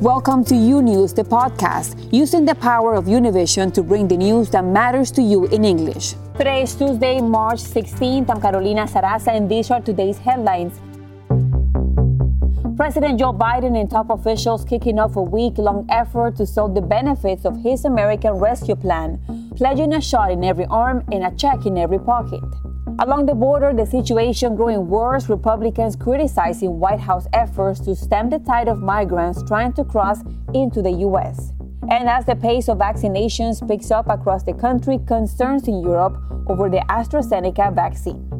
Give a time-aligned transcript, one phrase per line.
[0.00, 4.50] Welcome to U News, the podcast, using the power of Univision to bring the news
[4.50, 6.14] that matters to you in English.
[6.36, 8.28] Today is Tuesday, March 16th.
[8.28, 10.80] I'm Carolina Sarasa, and these are today's headlines.
[12.76, 16.82] President Joe Biden and top officials kicking off a week long effort to sell the
[16.82, 19.20] benefits of his American Rescue Plan,
[19.54, 22.42] pledging a shot in every arm and a check in every pocket.
[23.00, 28.38] Along the border, the situation growing worse, Republicans criticizing White House efforts to stem the
[28.38, 30.20] tide of migrants trying to cross
[30.54, 31.52] into the U.S.
[31.90, 36.70] And as the pace of vaccinations picks up across the country, concerns in Europe over
[36.70, 38.30] the AstraZeneca vaccine.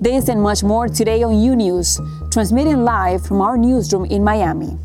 [0.00, 4.78] This and much more today on U News, transmitting live from our newsroom in Miami.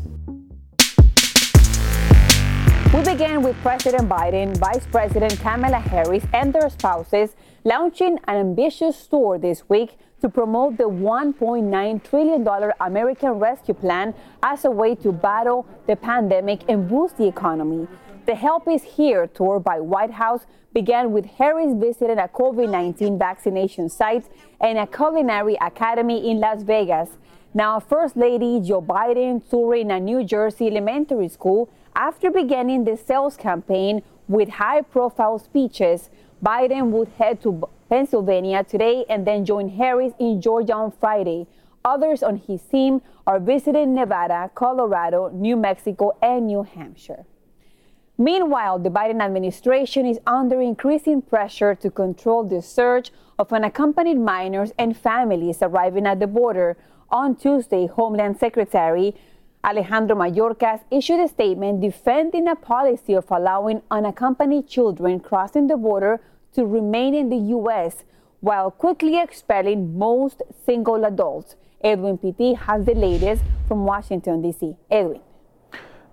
[2.92, 9.06] We begin with President Biden, Vice President Kamala Harris, and their spouses launching an ambitious
[9.06, 15.12] tour this week to promote the $1.9 trillion American Rescue Plan as a way to
[15.12, 17.86] battle the pandemic and boost the economy.
[18.26, 23.18] The Help is Here tour by White House began with Harris visiting a COVID 19
[23.18, 24.26] vaccination site
[24.60, 27.10] and a culinary academy in Las Vegas.
[27.52, 33.36] Now, First Lady Joe Biden touring a New Jersey elementary school after beginning the sales
[33.36, 36.08] campaign with high profile speeches,
[36.44, 41.46] Biden would head to Pennsylvania today and then join Harris in Georgia on Friday.
[41.84, 47.26] Others on his team are visiting Nevada, Colorado, New Mexico, and New Hampshire.
[48.16, 54.72] Meanwhile, the Biden administration is under increasing pressure to control the surge of unaccompanied minors
[54.78, 56.76] and families arriving at the border.
[57.10, 59.14] On Tuesday, Homeland Secretary
[59.62, 66.18] Alejandro Mayorkas issued a statement defending a policy of allowing unaccompanied children crossing the border
[66.54, 68.04] to remain in the U.S.
[68.40, 71.56] while quickly expelling most single adults.
[71.84, 74.76] Edwin Pitti has the latest from Washington, D.C.
[74.90, 75.20] Edwin.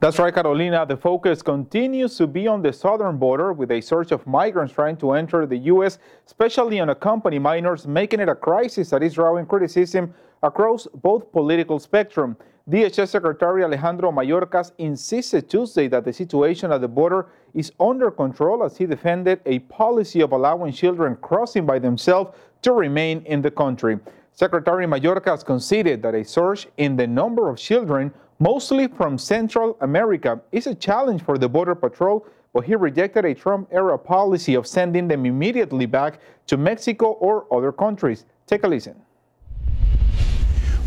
[0.02, 0.86] That's right, Carolina.
[0.86, 4.98] The focus continues to be on the southern border with a surge of migrants trying
[4.98, 10.14] to enter the U.S., especially unaccompanied minors, making it a crisis that is drawing criticism
[10.44, 12.38] across both political spectrum.
[12.70, 18.64] DHS Secretary Alejandro Mayorkas insisted Tuesday that the situation at the border is under control
[18.64, 23.50] as he defended a policy of allowing children crossing by themselves to remain in the
[23.52, 23.98] country.
[24.34, 30.40] Secretary Mayorkas conceded that a surge in the number of children, mostly from Central America,
[30.52, 34.68] is a challenge for the Border Patrol, but he rejected a Trump era policy of
[34.68, 38.26] sending them immediately back to Mexico or other countries.
[38.46, 38.96] Take a listen.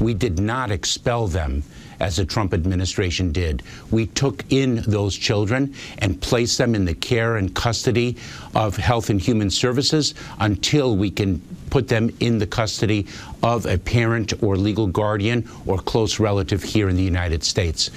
[0.01, 1.63] We did not expel them
[2.01, 3.63] as the Trump administration did.
[3.91, 8.17] We took in those children and placed them in the care and custody
[8.55, 13.07] of Health and Human Services until we can put them in the custody
[13.43, 17.91] of a parent or legal guardian or close relative here in the United States.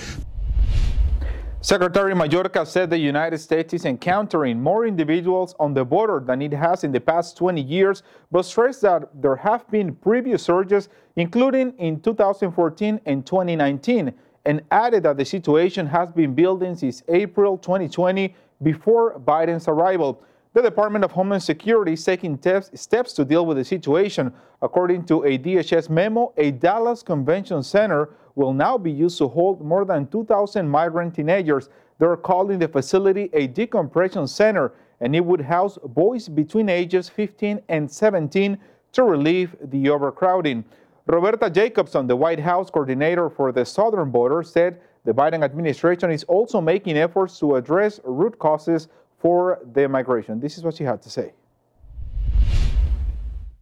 [1.63, 6.51] Secretary Mayorkas said the United States is encountering more individuals on the border than it
[6.51, 11.72] has in the past 20 years, but stressed that there have been previous surges, including
[11.78, 14.13] in 2014 and 2019,
[14.44, 20.22] and added that the situation has been building since April 2020 before Biden's arrival.
[20.53, 22.40] The Department of Homeland Security is taking
[22.75, 24.31] steps to deal with the situation.
[24.62, 29.66] According to a DHS memo, a Dallas Convention Center will now be used to hold
[29.66, 31.69] more than 2,000 migrant teenagers.
[31.97, 37.59] They're calling the facility a decompression center, and it would house boys between ages 15
[37.70, 38.56] and 17
[38.91, 40.66] to relieve the overcrowding.
[41.08, 46.24] Roberta Jacobson, the White House coordinator for the southern border, said the Biden administration is
[46.25, 48.88] also making efforts to address root causes
[49.23, 50.41] for the migration.
[50.41, 51.31] This is what she had to say.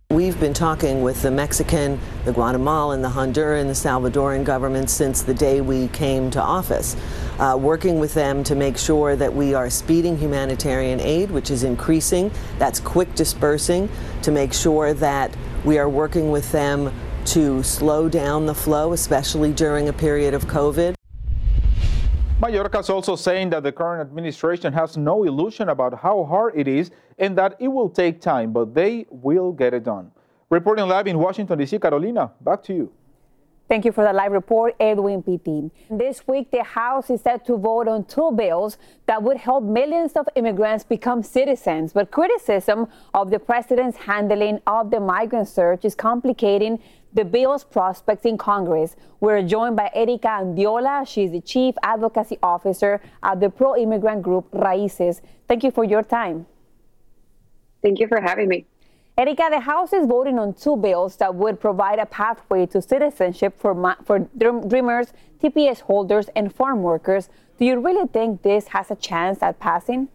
[0.09, 5.35] We've been talking with the Mexican, the Guatemalan, the Honduran, the Salvadoran governments since the
[5.35, 6.97] day we came to office,
[7.39, 11.63] uh, working with them to make sure that we are speeding humanitarian aid, which is
[11.63, 13.87] increasing, that's quick dispersing,
[14.23, 15.33] to make sure that
[15.63, 16.91] we are working with them
[17.25, 20.95] to slow down the flow, especially during a period of COVID.
[22.41, 26.89] Mayorkas also saying that the current administration has no illusion about how hard it is
[27.19, 30.09] and that it will take time, but they will get it done.
[30.49, 32.91] Reporting live in Washington, D.C., Carolina, back to you.
[33.69, 35.69] Thank you for the live report, Edwin Pitti.
[35.91, 40.13] This week, the House is set to vote on two bills that would help millions
[40.13, 41.93] of immigrants become citizens.
[41.93, 46.79] But criticism of the president's handling of the migrant surge is complicating
[47.13, 48.95] the bill's prospects in Congress.
[49.19, 51.07] We're joined by Erika Andiola.
[51.07, 55.21] She's the Chief Advocacy Officer at the pro immigrant group Raices.
[55.47, 56.45] Thank you for your time.
[57.81, 58.65] Thank you for having me.
[59.17, 63.59] Erika, the House is voting on two bills that would provide a pathway to citizenship
[63.59, 65.13] for, for Dreamers,
[65.43, 67.29] TPS holders, and farm workers.
[67.59, 70.07] Do you really think this has a chance at passing?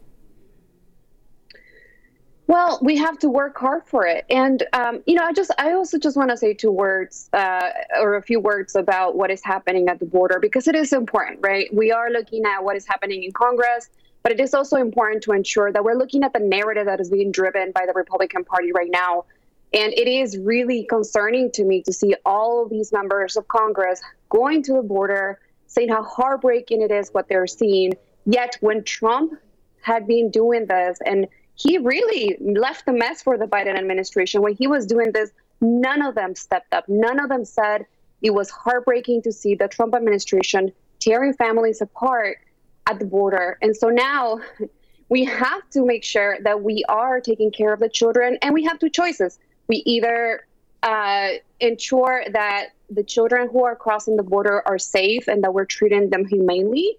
[2.49, 5.73] Well, we have to work hard for it, and um, you know, I just, I
[5.73, 7.71] also just want to say two words uh,
[8.01, 11.41] or a few words about what is happening at the border because it is important,
[11.43, 11.69] right?
[11.75, 13.91] We are looking at what is happening in Congress,
[14.23, 17.11] but it is also important to ensure that we're looking at the narrative that is
[17.11, 19.25] being driven by the Republican Party right now,
[19.73, 24.01] and it is really concerning to me to see all of these members of Congress
[24.29, 27.93] going to the border, saying how heartbreaking it is what they're seeing.
[28.25, 29.33] Yet, when Trump
[29.81, 31.27] had been doing this and
[31.57, 34.43] he really left the mess for the Biden administration.
[34.43, 35.31] When he was doing this,
[35.61, 36.85] none of them stepped up.
[36.89, 37.87] None of them said
[38.23, 42.39] it was heartbreaking to see the Trump administration tearing families apart
[42.87, 43.59] at the border.
[43.63, 44.41] And so now
[45.09, 48.65] we have to make sure that we are taking care of the children, and we
[48.65, 49.39] have two choices.
[49.67, 50.47] We either
[50.83, 51.29] uh,
[51.61, 56.11] ensure that the children who are crossing the border are safe and that we're treating
[56.11, 56.99] them humanely,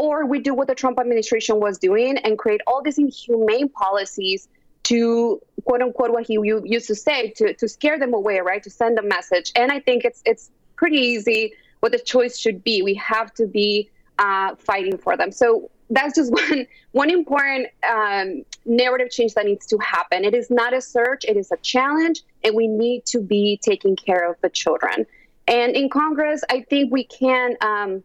[0.00, 4.48] or we do what the Trump administration was doing and create all these inhumane policies
[4.84, 8.62] to quote unquote what he used to say to, to scare them away, right?
[8.62, 9.52] To send a message.
[9.54, 12.80] And I think it's it's pretty easy what the choice should be.
[12.80, 15.32] We have to be uh, fighting for them.
[15.32, 20.24] So that's just one one important um, narrative change that needs to happen.
[20.24, 23.96] It is not a search; it is a challenge, and we need to be taking
[23.96, 25.04] care of the children.
[25.46, 27.56] And in Congress, I think we can.
[27.60, 28.02] Um,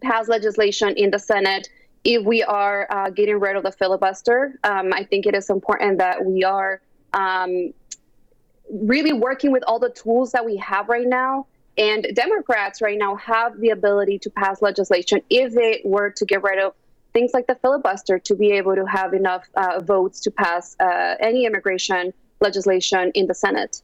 [0.00, 1.68] pass legislation in the Senate
[2.04, 4.58] if we are uh, getting rid of the filibuster.
[4.64, 6.80] Um, I think it is important that we are
[7.12, 7.72] um,
[8.70, 11.46] really working with all the tools that we have right now.
[11.76, 16.42] And Democrats right now have the ability to pass legislation if they were to get
[16.42, 16.74] rid of
[17.12, 21.16] things like the filibuster to be able to have enough uh, votes to pass uh,
[21.20, 23.82] any immigration legislation in the Senate.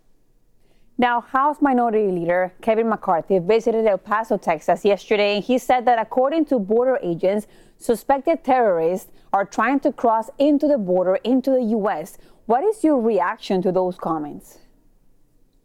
[0.99, 5.99] Now, House Minority Leader Kevin McCarthy visited El Paso, Texas yesterday, and he said that
[5.99, 7.47] according to border agents,
[7.77, 12.17] suspected terrorists are trying to cross into the border into the U.S.
[12.47, 14.59] What is your reaction to those comments?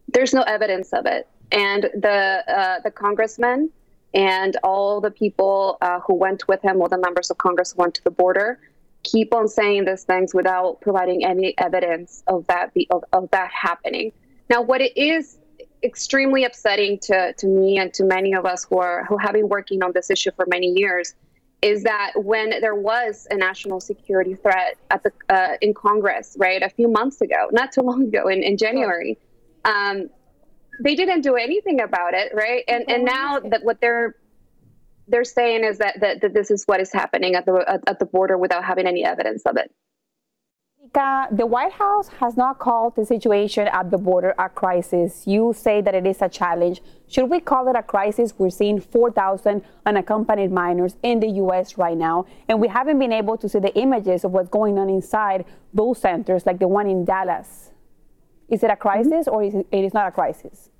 [0.08, 3.70] There's no evidence of it, and the uh, the congressman
[4.12, 7.80] and all the people uh, who went with him, all the members of Congress who
[7.80, 8.58] went to the border,
[9.04, 14.12] keep on saying these things without providing any evidence of that of, of that happening.
[14.48, 15.38] Now, what it is
[15.82, 19.48] extremely upsetting to, to me and to many of us who are who have been
[19.48, 21.14] working on this issue for many years
[21.60, 26.62] is that when there was a national security threat at the uh, in Congress, right,
[26.62, 29.16] a few months ago, not too long ago, in, in January,
[29.64, 30.08] um,
[30.82, 32.64] they didn't do anything about it, right?
[32.66, 34.16] And and now that what they're
[35.08, 37.98] they're saying is that, that, that this is what is happening at the at, at
[37.98, 39.70] the border without having any evidence of it
[40.92, 45.26] the White House has not called the situation at the border a crisis.
[45.26, 46.82] You say that it is a challenge.
[47.08, 48.34] Should we call it a crisis?
[48.36, 51.78] We're seeing 4,000 unaccompanied minors in the U.S.
[51.78, 54.88] right now, and we haven't been able to see the images of what's going on
[54.88, 57.70] inside those centers, like the one in Dallas.
[58.48, 58.82] Is it a mm-hmm.
[58.82, 60.70] crisis or is it, it is not a crisis?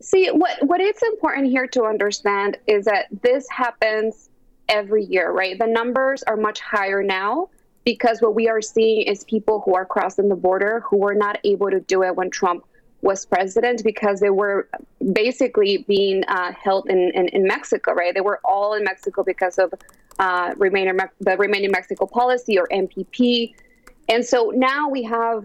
[0.00, 4.30] See, what, what is important here to understand is that this happens
[4.68, 5.56] every year, right?
[5.56, 7.48] The numbers are much higher now
[7.84, 11.38] because what we are seeing is people who are crossing the border who were not
[11.44, 12.64] able to do it when Trump
[13.02, 14.68] was president because they were
[15.12, 18.14] basically being uh, held in, in, in, Mexico, right?
[18.14, 19.74] They were all in Mexico because of
[20.20, 23.54] uh, remaining, the Remain in Mexico policy or MPP.
[24.08, 25.44] And so now we have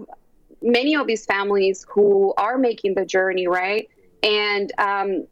[0.61, 3.89] many of these families who are making the journey, right?
[4.21, 5.27] And um,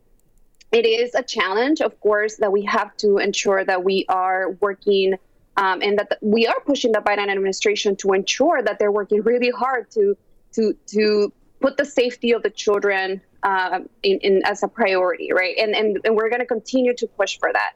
[0.71, 5.15] it is a challenge, of course, that we have to ensure that we are working
[5.57, 9.51] um, and that we are pushing the Biden administration to ensure that they're working really
[9.51, 10.17] hard to
[10.53, 15.55] to to put the safety of the children uh, in, in, as a priority, right?
[15.57, 17.73] And and, and we're going to continue to push for that.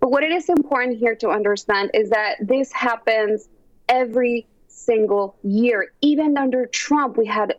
[0.00, 3.48] But what it is important here to understand is that this happens
[3.88, 5.92] every single year.
[6.02, 7.54] Even under Trump, we had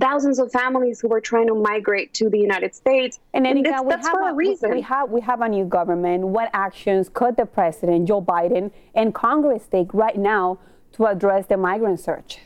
[0.00, 3.18] thousands of families who were trying to migrate to the United States.
[3.34, 4.70] And, that's, that's for a, a reason.
[4.70, 6.26] We have, we have a new government.
[6.26, 10.58] What actions could the president, Joe Biden, and Congress take right now
[10.92, 12.38] to address the migrant surge?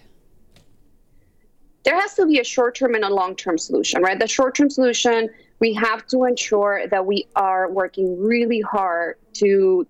[1.84, 4.18] There has to be a short term and a long term solution, right?
[4.18, 5.28] The short term solution,
[5.58, 9.86] we have to ensure that we are working really hard to,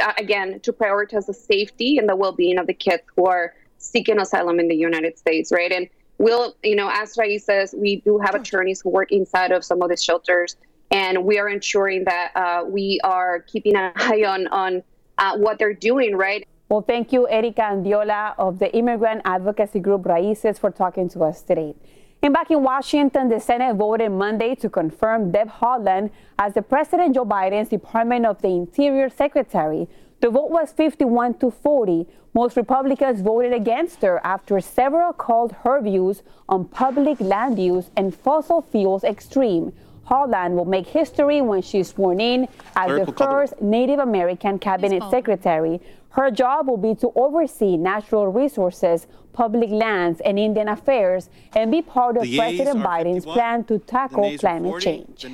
[0.00, 3.54] uh, again, to prioritize the safety and the well being of the kids who are
[3.78, 5.72] seeking asylum in the United States, right?
[5.72, 5.88] And
[6.20, 9.88] we'll, you know, as Raices, we do have attorneys who work inside of some of
[9.88, 10.54] these shelters,
[10.90, 14.82] and we are ensuring that uh, we are keeping an eye on on
[15.18, 16.46] uh, what they're doing, right?
[16.68, 21.42] Well, thank you, Erika Andiola of the immigrant advocacy group Raices for talking to us
[21.42, 21.74] today.
[22.22, 27.14] And back in Washington, the Senate voted Monday to confirm Deb Haaland as the President
[27.14, 29.88] Joe Biden's Department of the Interior Secretary.
[30.20, 32.06] The vote was 51 to 40.
[32.32, 38.14] Most Republicans voted against her after several called her views on public land use and
[38.14, 39.72] fossil fuels extreme.
[40.10, 45.80] Haaland will make history when she's sworn in as the first Native American cabinet secretary.
[46.10, 51.82] Her job will be to oversee natural resources, public lands, and Indian affairs, and be
[51.82, 54.84] part of President Biden's plan to tackle climate 40.
[54.84, 55.24] change.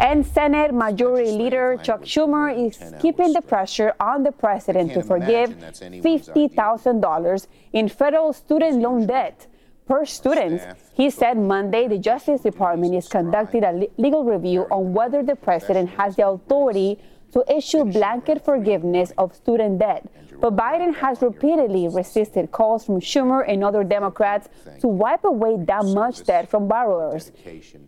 [0.00, 5.50] And Senate Majority Leader Chuck Schumer is keeping the pressure on the president to forgive
[5.50, 9.46] $50,000 in federal student loan debt
[9.88, 10.60] per student.
[10.94, 15.90] He said Monday the Justice Department is conducting a legal review on whether the president
[15.90, 16.98] has the authority
[17.32, 20.04] to issue blanket forgiveness of student debt.
[20.40, 24.48] But Biden has repeatedly resisted calls from Schumer and other Democrats
[24.80, 27.32] to wipe away that much debt from borrowers.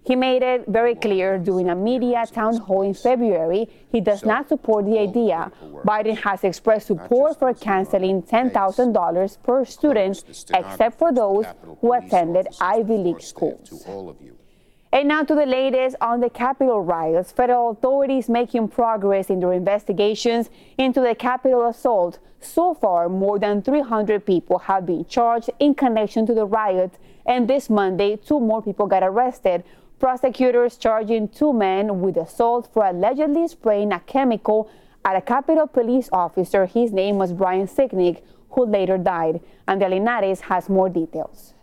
[0.05, 4.49] He made it very clear during a media town hall in February he does not
[4.49, 5.53] support the idea.
[5.85, 11.47] Biden has expressed support for canceling $10,000 per student, except for those
[11.81, 13.87] who attended Ivy League schools.
[14.93, 17.31] And now to the latest on the Capitol riots.
[17.31, 22.19] Federal authorities making progress in their investigations into the Capitol assault.
[22.41, 26.99] So far, more than 300 people have been charged in connection to the riot.
[27.25, 29.63] And this Monday, two more people got arrested.
[30.01, 34.69] Prosecutors charging two men with assault for allegedly spraying a chemical
[35.05, 36.67] at a Capitol police officer.
[36.67, 39.41] His name was Brian Sicknick, who later died.
[39.69, 41.55] Andrea Linares has more details.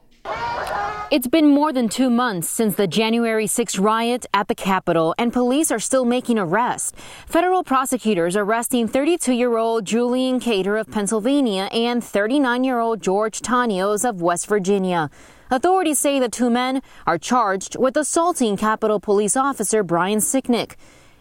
[1.09, 5.31] It's been more than two months since the January 6 riot at the Capitol, and
[5.31, 6.91] police are still making arrests.
[7.25, 13.39] Federal prosecutors arresting 32 year old Julian Khater of Pennsylvania and 39 year old George
[13.39, 15.09] Tanios of West Virginia.
[15.49, 20.75] Authorities say the two men are charged with assaulting Capitol Police Officer Brian Sicknick.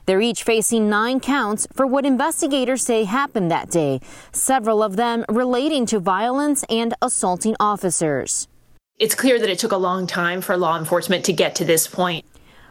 [0.07, 4.01] They're each facing nine counts for what investigators say happened that day,
[4.33, 8.49] several of them relating to violence and assaulting officers.
[8.99, 11.87] It's clear that it took a long time for law enforcement to get to this
[11.87, 12.25] point.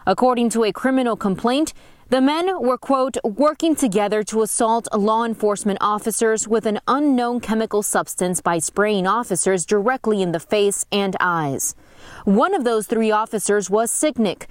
[0.07, 1.71] According to a criminal complaint,
[2.09, 7.83] the men were, quote, working together to assault law enforcement officers with an unknown chemical
[7.83, 11.75] substance by spraying officers directly in the face and eyes.
[12.23, 14.47] One of those three officers was Sicknick.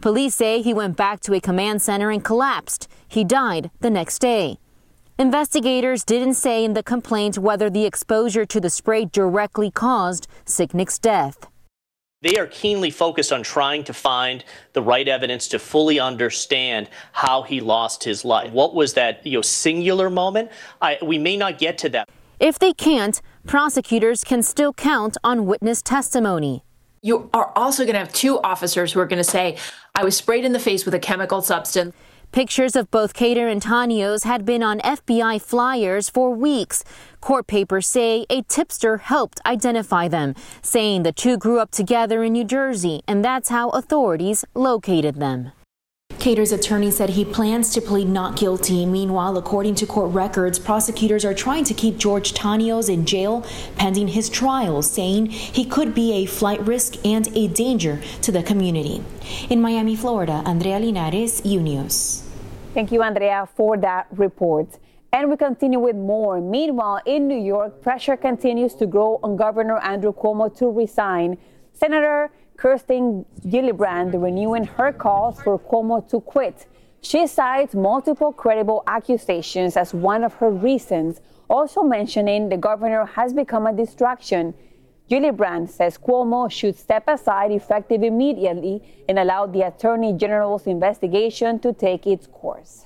[0.00, 2.86] Police say he went back to a command center and collapsed.
[3.08, 4.60] He died the next day.
[5.18, 10.98] Investigators didn't say in the complaint whether the exposure to the spray directly caused Sicknick's
[10.98, 11.48] death.
[12.20, 14.44] They are keenly focused on trying to find
[14.74, 18.52] the right evidence to fully understand how he lost his life.
[18.52, 20.50] What was that you know, singular moment?
[20.82, 22.10] I, we may not get to that.
[22.38, 26.62] If they can't, prosecutors can still count on witness testimony.
[27.00, 29.56] You are also going to have two officers who are going to say,
[29.94, 31.94] I was sprayed in the face with a chemical substance.
[32.36, 36.84] Pictures of both Khater and Tanios had been on FBI flyers for weeks.
[37.22, 42.34] Court papers say a tipster helped identify them, saying the two grew up together in
[42.34, 45.52] New Jersey, and that's how authorities located them.
[46.10, 48.84] Khater's attorney said he plans to plead not guilty.
[48.84, 53.46] Meanwhile, according to court records, prosecutors are trying to keep George Tanios in jail
[53.78, 58.42] pending his trial, saying he could be a flight risk and a danger to the
[58.42, 59.02] community.
[59.48, 62.25] In Miami, Florida, Andrea Linares, UNews.
[62.76, 64.68] Thank you, Andrea, for that report.
[65.10, 66.42] And we continue with more.
[66.42, 71.38] Meanwhile, in New York, pressure continues to grow on Governor Andrew Cuomo to resign.
[71.72, 76.66] Senator Kirsten Gillibrand renewing her calls for Cuomo to quit.
[77.00, 83.32] She cites multiple credible accusations as one of her reasons, also mentioning the governor has
[83.32, 84.52] become a distraction.
[85.08, 91.72] Gillibrand says Cuomo should step aside effective immediately and allow the Attorney General's investigation to
[91.72, 92.84] take its course.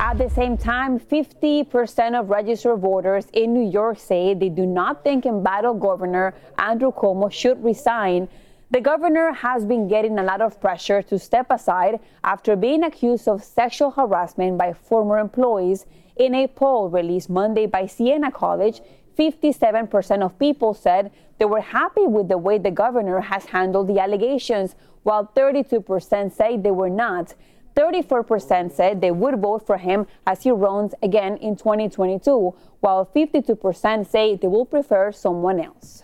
[0.00, 5.04] At the same time, 50% of registered voters in New York say they do not
[5.04, 8.28] think embattled Governor Andrew Cuomo should resign.
[8.70, 13.28] The governor has been getting a lot of pressure to step aside after being accused
[13.28, 15.86] of sexual harassment by former employees.
[16.16, 18.80] In a poll released Monday by Siena College,
[19.16, 23.98] 57% of people said they were happy with the way the governor has handled the
[23.98, 27.34] allegations, while 32% say they were not.
[27.76, 34.06] 34% said they would vote for him as he runs again in 2022, while 52%
[34.06, 36.02] say they will prefer someone else.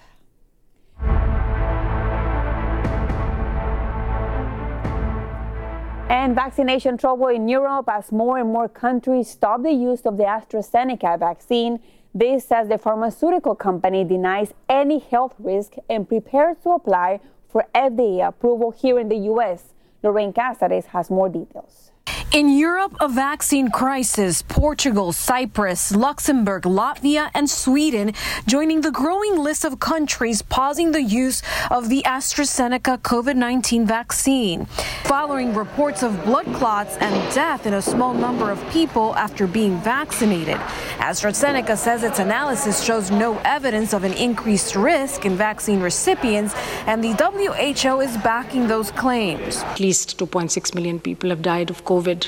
[6.08, 10.24] And vaccination trouble in Europe as more and more countries stop the use of the
[10.24, 11.80] AstraZeneca vaccine.
[12.14, 18.26] This as the pharmaceutical company denies any health risk and prepares to apply for FDA
[18.26, 19.72] approval here in the U.S.
[20.02, 21.91] Lorraine Casares has more details.
[22.32, 28.14] In Europe, a vaccine crisis, Portugal, Cyprus, Luxembourg, Latvia, and Sweden
[28.46, 34.64] joining the growing list of countries pausing the use of the AstraZeneca COVID 19 vaccine,
[35.04, 39.78] following reports of blood clots and death in a small number of people after being
[39.82, 40.56] vaccinated.
[41.00, 46.54] AstraZeneca says its analysis shows no evidence of an increased risk in vaccine recipients,
[46.86, 49.58] and the WHO is backing those claims.
[49.64, 52.21] At least 2.6 million people have died of COVID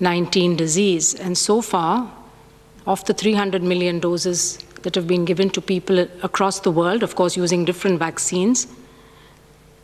[0.00, 1.14] 19 disease.
[1.14, 2.12] And so far,
[2.86, 7.14] of the 300 million doses that have been given to people across the world, of
[7.14, 8.66] course, using different vaccines,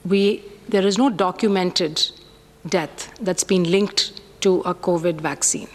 [0.04, 2.10] we, there is no documented
[2.66, 5.68] death that's been linked to a COVID vaccine.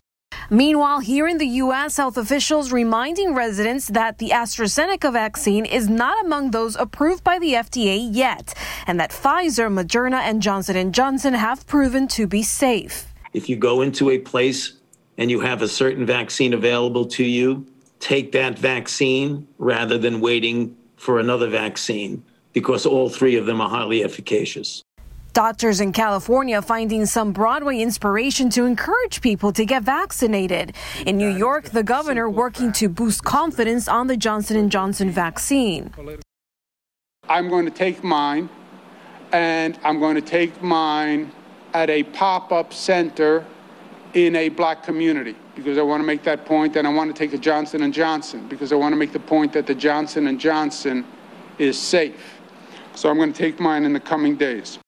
[0.51, 6.25] Meanwhile, here in the U.S., health officials reminding residents that the AstraZeneca vaccine is not
[6.25, 8.55] among those approved by the FDA yet,
[8.87, 13.08] and that Pfizer, Moderna, and Johnson & Johnson have proven to be safe.
[13.33, 14.73] If you go into a place
[15.17, 17.65] and you have a certain vaccine available to you,
[17.99, 23.69] take that vaccine rather than waiting for another vaccine because all three of them are
[23.69, 24.83] highly efficacious.
[25.33, 30.73] Doctors in California finding some Broadway inspiration to encourage people to get vaccinated.
[31.05, 35.93] In New York, the governor working to boost confidence on the Johnson & Johnson vaccine.
[37.29, 38.49] I'm going to take mine
[39.31, 41.31] and I'm going to take mine
[41.73, 43.45] at a pop-up center
[44.13, 47.17] in a black community because I want to make that point and I want to
[47.17, 50.37] take a Johnson & Johnson because I want to make the point that the Johnson
[50.39, 51.05] & Johnson
[51.57, 52.39] is safe.
[52.95, 54.79] So I'm going to take mine in the coming days.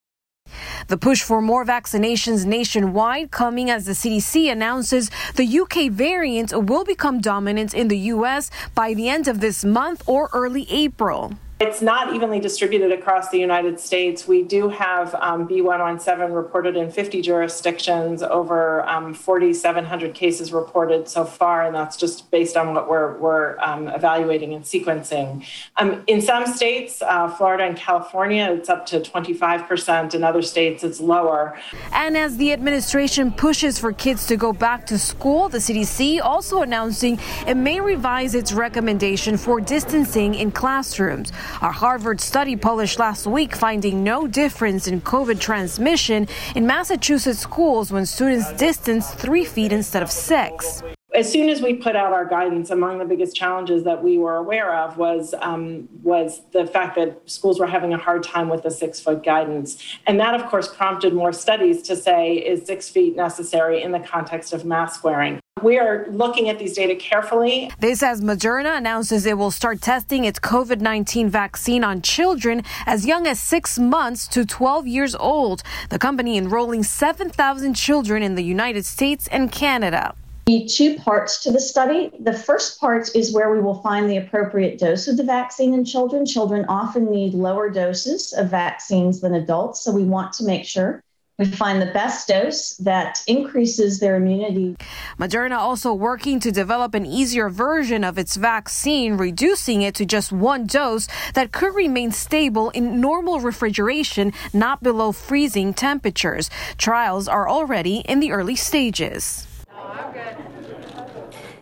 [0.87, 6.83] The push for more vaccinations nationwide coming as the CDC announces the UK variant will
[6.83, 11.33] become dominant in the US by the end of this month or early April.
[11.61, 14.27] It's not evenly distributed across the United States.
[14.27, 21.23] We do have um, B117 reported in 50 jurisdictions, over um, 4,700 cases reported so
[21.23, 25.45] far, and that's just based on what we're, we're um, evaluating and sequencing.
[25.77, 30.15] Um, in some states, uh, Florida and California, it's up to 25%.
[30.15, 31.59] In other states, it's lower.
[31.93, 36.63] And as the administration pushes for kids to go back to school, the CDC also
[36.63, 41.31] announcing it may revise its recommendation for distancing in classrooms.
[41.61, 47.91] A Harvard study published last week finding no difference in COVID transmission in Massachusetts schools
[47.91, 50.81] when students distance three feet instead of six
[51.13, 54.37] as soon as we put out our guidance, among the biggest challenges that we were
[54.37, 58.63] aware of was um, was the fact that schools were having a hard time with
[58.63, 62.89] the six foot guidance, and that of course prompted more studies to say is six
[62.89, 65.40] feet necessary in the context of mask wearing.
[65.61, 67.71] We are looking at these data carefully.
[67.77, 73.05] This as Moderna announces it will start testing its COVID 19 vaccine on children as
[73.05, 75.61] young as six months to 12 years old.
[75.89, 80.15] The company enrolling 7,000 children in the United States and Canada
[80.47, 82.11] be two parts to the study.
[82.19, 85.85] The first part is where we will find the appropriate dose of the vaccine in
[85.85, 86.25] children.
[86.25, 91.03] Children often need lower doses of vaccines than adults, so we want to make sure
[91.41, 94.77] we find the best dose that increases their immunity.
[95.17, 100.31] Moderna also working to develop an easier version of its vaccine, reducing it to just
[100.31, 106.51] one dose that could remain stable in normal refrigeration, not below freezing temperatures.
[106.77, 109.47] Trials are already in the early stages.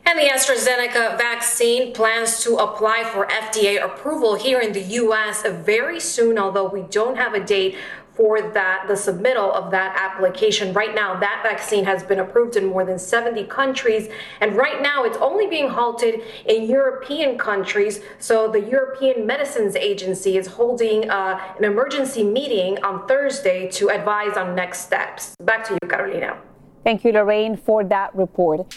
[0.10, 5.44] And the AstraZeneca vaccine plans to apply for FDA approval here in the U.S.
[5.46, 7.78] very soon, although we don't have a date
[8.20, 10.74] for that the submittal of that application.
[10.74, 14.10] Right now that vaccine has been approved in more than 70 countries
[14.42, 18.02] and right now it's only being halted in european countries.
[18.20, 24.36] So the european medicines agency is holding uh, an emergency meeting on thursday to advise
[24.36, 25.34] on next steps.
[25.42, 26.38] Back to you carolina.
[26.84, 28.68] Thank you lorraine for that report.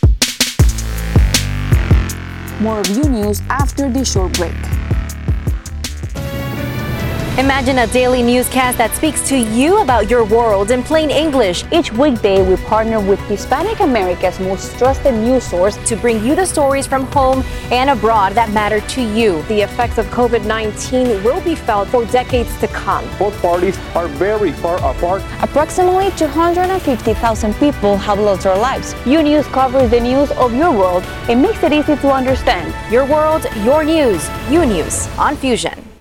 [2.60, 4.71] More of U News after this short break
[7.38, 11.64] Imagine a daily newscast that speaks to you about your world in plain English.
[11.72, 16.44] Each weekday, we partner with Hispanic America's most trusted news source to bring you the
[16.44, 19.40] stories from home and abroad that matter to you.
[19.44, 23.08] The effects of COVID 19 will be felt for decades to come.
[23.18, 25.22] Both parties are very far apart.
[25.40, 28.94] Approximately 250,000 people have lost their lives.
[29.06, 32.74] U News covers the news of your world and makes it easy to understand.
[32.92, 34.28] Your world, your news.
[34.50, 35.91] U News on Fusion.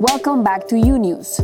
[0.00, 1.40] Welcome back to U News.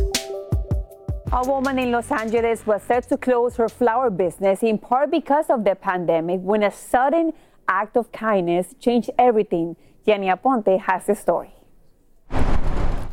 [1.33, 5.49] A woman in Los Angeles was set to close her flower business in part because
[5.49, 7.33] of the pandemic when a sudden
[7.67, 9.75] act of kindness changed everything.
[10.05, 11.54] Jenny Aponte has the story.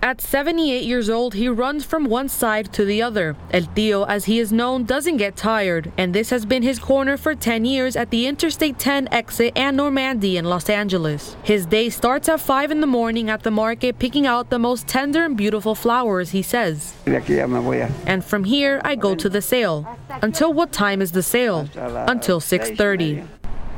[0.05, 3.37] At 78 years old, he runs from one side to the other.
[3.53, 7.17] El Tío, as he is known, doesn't get tired, and this has been his corner
[7.17, 11.37] for 10 years at the Interstate 10 exit and Normandie in Los Angeles.
[11.45, 14.89] His day starts at 5 in the morning at the market picking out the most
[14.89, 16.95] tender and beautiful flowers, he says.
[17.07, 19.87] And from here, I go to the sale.
[20.21, 21.69] Until what time is the sale?
[21.77, 23.25] Until 6:30.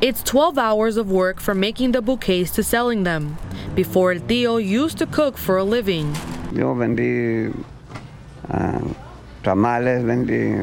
[0.01, 3.37] It's 12 hours of work from making the bouquets to selling them.
[3.75, 6.13] Before El Tío used to cook for a living.
[6.53, 7.53] Yo vendí
[8.51, 8.81] uh,
[9.43, 10.55] tamales, vendí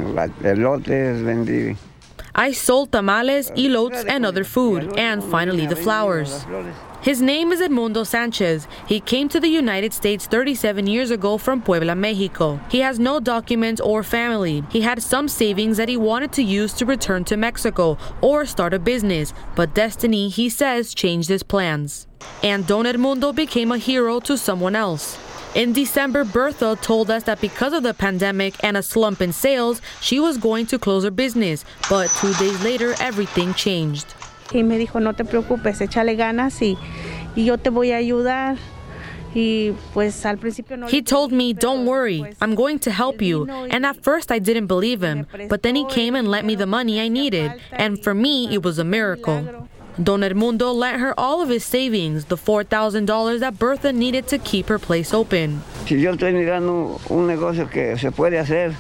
[0.44, 1.78] elotes, vendí.
[2.36, 6.46] I sold tamales, elotes, and other food, and finally the flowers.
[7.02, 8.68] His name is Edmundo Sanchez.
[8.88, 12.60] He came to the United States 37 years ago from Puebla, Mexico.
[12.70, 14.64] He has no documents or family.
[14.70, 18.76] He had some savings that he wanted to use to return to Mexico or start
[18.76, 22.06] a business, but destiny, he says, changed his plans.
[22.44, 25.18] And Don Edmundo became a hero to someone else.
[25.56, 29.82] In December, Bertha told us that because of the pandemic and a slump in sales,
[30.02, 31.66] she was going to close her business.
[31.90, 34.14] But two days later, everything changed.
[34.54, 36.78] Y me dijo, no te preocupes, échale ganas y,
[37.36, 38.58] y yo te voy a ayudar.
[39.34, 39.74] He
[41.06, 43.48] told me, Don't worry, I'm going to help you.
[43.50, 46.66] And at first I didn't believe him, but then he came and lent me the
[46.66, 47.54] money I needed.
[47.72, 49.70] And for me, it was a miracle.
[50.02, 54.68] Don Edmundo lent her all of his savings, the $4,000 that Bertha needed to keep
[54.68, 55.62] her place open.
[55.86, 58.74] Si yo estoy mirando un negocio que se puede hacer,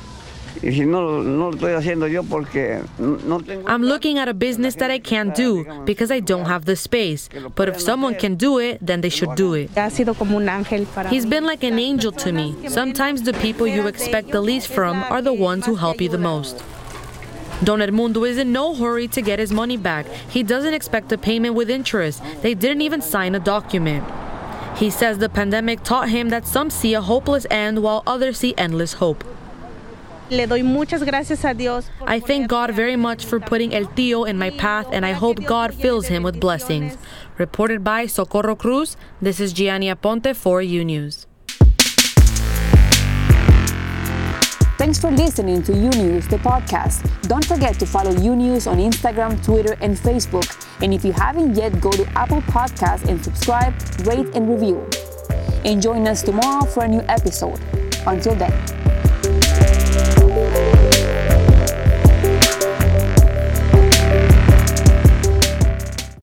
[3.67, 7.29] I'm looking at a business that I can't do because I don't have the space.
[7.55, 9.69] But if someone can do it, then they should do it.
[11.09, 12.69] He's been like an angel to me.
[12.69, 16.17] Sometimes the people you expect the least from are the ones who help you the
[16.17, 16.63] most.
[17.63, 20.07] Don Edmundo is in no hurry to get his money back.
[20.29, 22.23] He doesn't expect a payment with interest.
[22.41, 24.03] They didn't even sign a document.
[24.77, 28.55] He says the pandemic taught him that some see a hopeless end while others see
[28.57, 29.23] endless hope.
[30.31, 31.89] Le doy muchas gracias a Dios.
[32.07, 35.43] I thank God very much for putting El Tío in my path, and I hope
[35.43, 36.97] God fills him with blessings.
[37.37, 41.27] Reported by Socorro Cruz, this is Gianni Aponte for U News.
[44.77, 47.03] Thanks for listening to U News, the podcast.
[47.23, 50.47] Don't forget to follow U News on Instagram, Twitter, and Facebook.
[50.81, 53.73] And if you haven't yet, go to Apple Podcasts and subscribe,
[54.07, 54.87] rate, and review.
[55.65, 57.59] And join us tomorrow for a new episode.
[58.07, 58.90] Until then.